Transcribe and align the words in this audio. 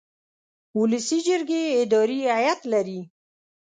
ولسي 0.79 1.17
جرګې 1.27 1.61
اداري 1.81 2.19
هیئت 2.37 2.61
لري. 2.71 3.01